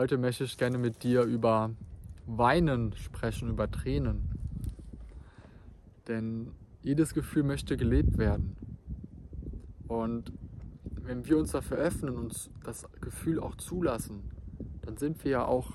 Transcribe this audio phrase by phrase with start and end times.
[0.00, 1.72] Heute möchte ich gerne mit dir über
[2.24, 4.30] Weinen sprechen, über Tränen.
[6.08, 8.56] Denn jedes Gefühl möchte gelebt werden.
[9.88, 10.32] Und
[11.02, 14.22] wenn wir uns dafür öffnen und das Gefühl auch zulassen,
[14.80, 15.68] dann sind wir ja auch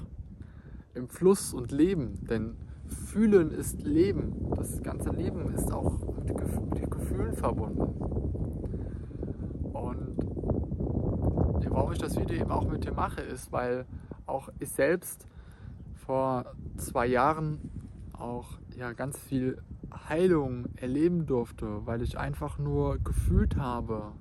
[0.96, 2.26] im Fluss und Leben.
[2.28, 2.56] Denn
[2.88, 4.50] Fühlen ist Leben.
[4.56, 6.34] Das ganze Leben ist auch mit,
[6.74, 7.82] mit Gefühlen verbunden.
[9.72, 10.16] Und
[11.70, 13.86] warum ich das Video eben auch mit dir mache, ist, weil
[14.26, 15.28] auch ich selbst
[16.06, 17.60] vor zwei Jahren
[18.14, 19.62] auch ja, ganz viel
[20.10, 24.14] Heilung erleben durfte, weil ich einfach nur gefühlt habe,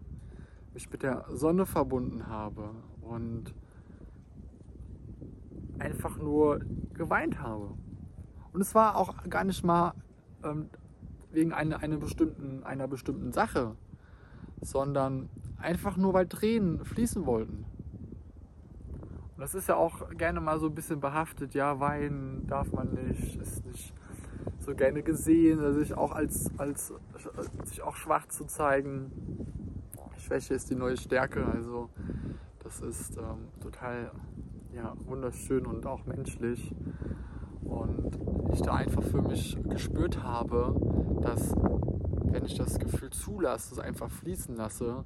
[0.73, 3.55] mich mit der Sonne verbunden habe und
[5.79, 6.61] einfach nur
[6.95, 7.75] geweint habe.
[8.53, 9.95] Und es war auch gar nicht mal
[10.45, 10.71] ähm,
[11.33, 13.77] wegen einer, einer, bestimmten, einer bestimmten Sache,
[14.61, 15.29] sondern
[15.59, 17.65] einfach nur, weil Tränen fließen wollten.
[19.45, 23.37] Das ist ja auch gerne mal so ein bisschen behaftet, ja, weinen darf man nicht,
[23.37, 23.93] ist nicht
[24.59, 26.95] so gerne gesehen, also sich auch als, als
[27.65, 29.13] sich auch schwach zu zeigen.
[30.17, 31.91] Schwäche ist die neue Stärke, also
[32.61, 34.13] das ist ähm, total
[34.73, 36.75] ja, wunderschön und auch menschlich.
[37.65, 38.19] Und
[38.51, 40.75] ich da einfach für mich gespürt habe,
[41.21, 45.05] dass wenn ich das Gefühl zulasse, es einfach fließen lasse,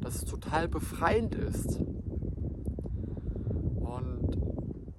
[0.00, 1.82] dass es total befreiend ist.
[3.96, 4.36] Und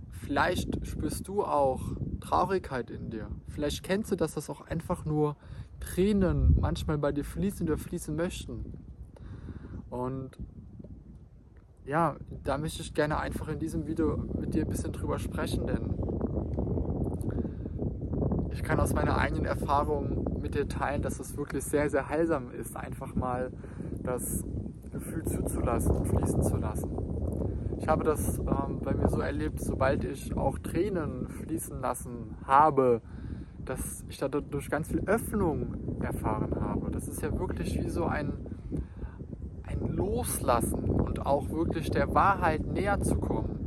[0.09, 1.81] vielleicht spürst du auch
[2.20, 3.30] Traurigkeit in dir.
[3.48, 5.36] Vielleicht kennst du das, dass auch einfach nur
[5.80, 8.73] Tränen manchmal bei dir fließen oder fließen möchten.
[9.89, 10.31] Und
[11.86, 15.67] ja, da möchte ich gerne einfach in diesem Video mit dir ein bisschen drüber sprechen,
[15.67, 15.94] denn
[18.52, 22.52] ich kann aus meiner eigenen Erfahrung mit dir teilen, dass es wirklich sehr, sehr heilsam
[22.52, 23.52] ist, einfach mal
[24.04, 24.44] das
[24.92, 27.06] Gefühl zuzulassen und fließen zu lassen.
[27.80, 33.02] Ich habe das ähm, bei mir so erlebt, sobald ich auch Tränen fließen lassen habe,
[33.66, 36.89] dass ich dadurch ganz viel Öffnung erfahren habe.
[36.92, 38.33] Das ist ja wirklich wie so ein,
[39.64, 43.58] ein Loslassen und auch wirklich der Wahrheit näher zu kommen.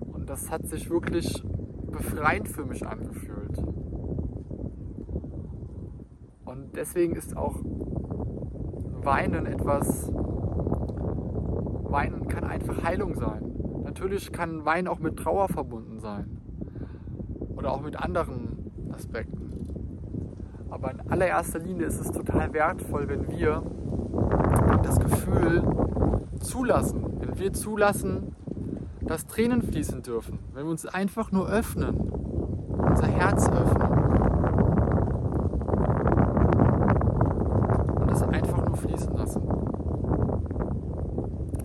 [0.00, 1.42] Und das hat sich wirklich
[1.90, 3.58] befreiend für mich angefühlt.
[6.44, 7.60] Und deswegen ist auch
[9.02, 10.10] Weinen etwas,
[11.90, 13.52] Weinen kann einfach Heilung sein.
[13.84, 16.40] Natürlich kann Weinen auch mit Trauer verbunden sein.
[17.56, 19.48] Oder auch mit anderen Aspekten.
[20.70, 23.62] Aber in allererster Linie ist es total wertvoll, wenn wir
[24.82, 25.62] das Gefühl
[26.40, 28.34] zulassen, wenn wir zulassen,
[29.00, 33.88] dass Tränen fließen dürfen, wenn wir uns einfach nur öffnen, unser Herz öffnen
[38.00, 39.42] und es einfach nur fließen lassen.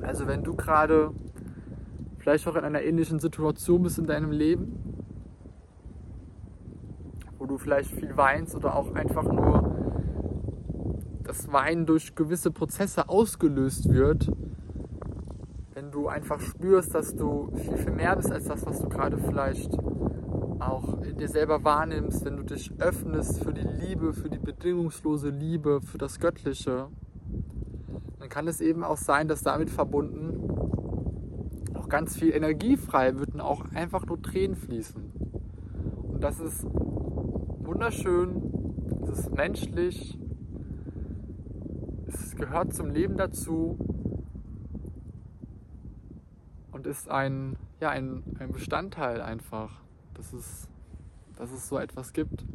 [0.01, 1.11] Also wenn du gerade
[2.17, 5.05] vielleicht auch in einer ähnlichen Situation bist in deinem Leben,
[7.37, 9.75] wo du vielleicht viel weinst oder auch einfach nur
[11.21, 14.31] das Weinen durch gewisse Prozesse ausgelöst wird,
[15.75, 19.19] wenn du einfach spürst, dass du viel, viel mehr bist als das, was du gerade
[19.19, 19.77] vielleicht
[20.57, 25.29] auch in dir selber wahrnimmst, wenn du dich öffnest für die Liebe, für die bedingungslose
[25.29, 26.87] Liebe, für das Göttliche,
[28.23, 30.49] dann kann es eben auch sein, dass damit verbunden
[31.73, 35.11] auch ganz viel Energie frei wird und auch einfach nur Tränen fließen.
[36.03, 38.41] Und das ist wunderschön,
[39.01, 40.17] das ist menschlich,
[42.07, 43.77] es gehört zum Leben dazu
[46.71, 49.81] und ist ein, ja, ein, ein Bestandteil einfach,
[50.13, 50.69] dass es,
[51.35, 52.45] dass es so etwas gibt.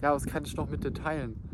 [0.00, 1.45] Ja, was kann ich noch mit dir teilen?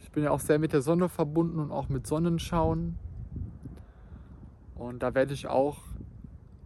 [0.00, 2.98] Ich bin ja auch sehr mit der Sonne verbunden und auch mit Sonnenschauen.
[4.74, 5.78] Und da werde ich auch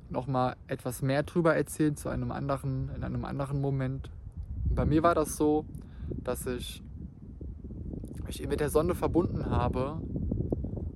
[0.09, 4.11] noch mal etwas mehr drüber erzählen zu einem anderen, in einem anderen Moment.
[4.73, 5.65] bei mir war das so,
[6.09, 6.83] dass ich
[8.25, 10.01] mich mit der Sonne verbunden habe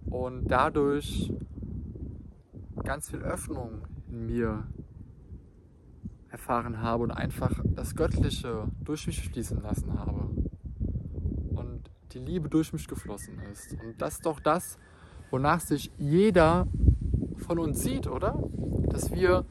[0.06, 1.32] und dadurch
[2.84, 4.64] ganz viel Öffnung in mir
[6.28, 10.43] erfahren habe und einfach das Göttliche durch mich fließen lassen habe und
[12.14, 13.72] die Liebe durch mich geflossen ist.
[13.72, 14.78] Und das ist doch das,
[15.30, 16.66] wonach sich jeder
[17.36, 18.42] von uns sieht, oder?
[18.88, 19.44] Dass wir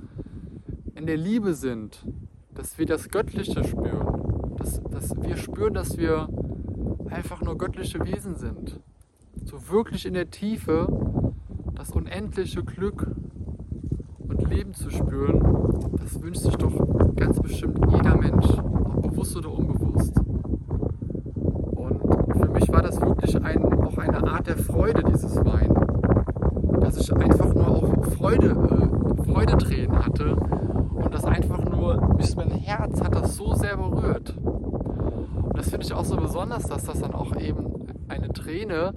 [0.96, 2.06] in der Liebe sind,
[2.54, 6.30] dass wir das Göttliche spüren, dass, dass wir spüren, dass wir
[7.10, 8.80] einfach nur göttliche Wesen sind
[9.46, 10.88] so wirklich in der Tiefe
[11.76, 13.08] das unendliche Glück
[14.20, 19.52] und Leben zu spüren, das wünscht sich doch ganz bestimmt jeder Mensch, ob bewusst oder
[19.52, 20.23] unbewusst.
[23.24, 25.74] Wirklich ein, auch eine Art der Freude, dieses Wein.
[28.18, 34.36] Freude, äh, Freudetränen hatte und das einfach nur, mein Herz hat das so sehr berührt.
[34.38, 38.94] Und das finde ich auch so besonders, dass das dann auch eben eine Träne,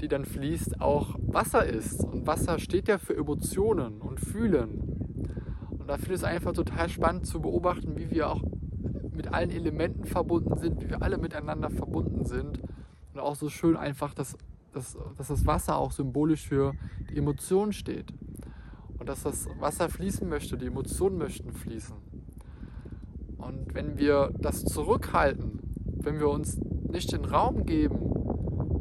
[0.00, 2.04] die dann fließt, auch Wasser ist.
[2.04, 5.16] Und Wasser steht ja für Emotionen und Fühlen.
[5.70, 8.42] Und da finde ich es einfach total spannend zu beobachten, wie wir auch
[9.16, 12.60] mit allen Elementen verbunden sind, wie wir alle miteinander verbunden sind.
[13.14, 14.36] Und auch so schön einfach, dass,
[14.72, 16.74] dass, dass das Wasser auch symbolisch für
[17.10, 18.12] die Emotionen steht.
[18.98, 21.94] Und dass das Wasser fließen möchte, die Emotionen möchten fließen.
[23.38, 25.60] Und wenn wir das zurückhalten,
[26.02, 26.58] wenn wir uns
[26.90, 27.98] nicht den Raum geben,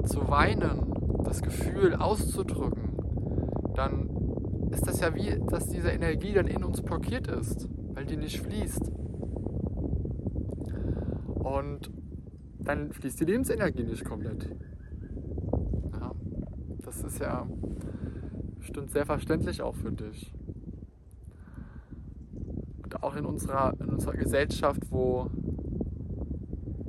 [0.05, 2.97] zu weinen, das Gefühl auszudrücken,
[3.75, 4.09] dann
[4.71, 8.41] ist das ja wie, dass diese Energie dann in uns blockiert ist, weil die nicht
[8.41, 8.91] fließt.
[11.35, 11.91] Und
[12.63, 14.49] dann fließt die Lebensenergie nicht komplett.
[15.99, 16.11] Ja,
[16.85, 17.47] das ist ja
[18.57, 20.33] bestimmt sehr verständlich auch für dich.
[22.83, 25.29] Und auch in unserer, in unserer Gesellschaft, wo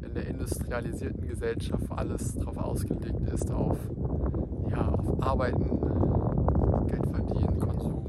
[0.03, 3.79] in der industrialisierten Gesellschaft, alles darauf ausgelegt ist, auf,
[4.70, 5.67] ja, auf Arbeiten,
[6.87, 8.06] Geld verdienen, Konsum,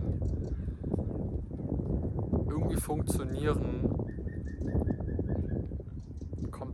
[2.47, 3.94] irgendwie funktionieren,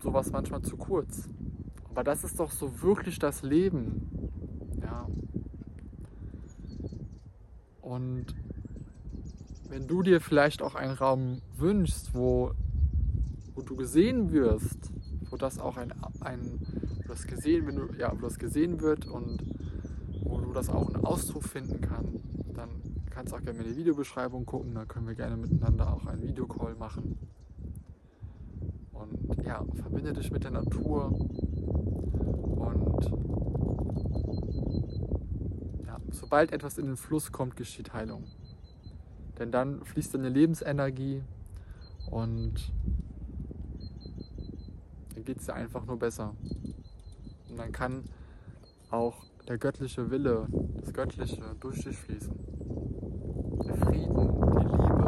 [0.02, 1.30] sowas manchmal zu kurz.
[1.90, 4.10] Aber das ist doch so wirklich das Leben.
[4.82, 5.08] Ja.
[7.82, 8.28] Und
[9.70, 12.52] wenn du dir vielleicht auch einen Raum wünschst, wo,
[13.56, 14.92] wo du gesehen wirst,
[15.30, 16.60] wo das auch ein, ein
[17.08, 19.44] das gesehen, wenn du, ja, wo das gesehen wird und
[20.24, 22.22] wo du das auch einen Ausdruck finden kann,
[22.54, 22.70] dann
[23.10, 26.24] kannst du auch gerne in die Videobeschreibung gucken, da können wir gerne miteinander auch einen
[26.24, 27.18] Videocall machen.
[29.46, 31.12] Ja, verbinde dich mit der Natur
[32.62, 33.06] und
[35.86, 38.26] ja, sobald etwas in den Fluss kommt, geschieht Heilung.
[39.40, 41.24] Denn dann fließt deine Lebensenergie
[42.10, 42.72] und
[45.16, 46.36] dann geht es dir einfach nur besser.
[47.50, 48.04] Und dann kann
[48.92, 50.48] auch der göttliche Wille,
[50.80, 52.34] das Göttliche durch dich fließen.
[53.66, 54.16] Der Frieden,
[54.60, 55.06] die Liebe.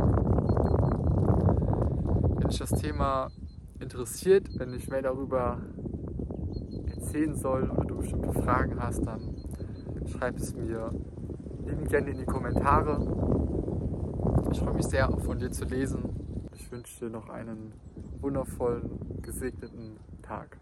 [2.39, 3.31] Wenn dich das Thema
[3.83, 5.62] interessiert, wenn ich mehr darüber
[6.88, 9.35] erzählen soll oder du bestimmte Fragen hast, dann
[10.07, 10.91] schreib es mir
[11.65, 12.97] liebend gerne in die Kommentare.
[14.51, 16.50] Ich freue mich sehr, von dir zu lesen.
[16.53, 17.74] Ich wünsche dir noch einen
[18.21, 20.57] wundervollen, gesegneten Tag.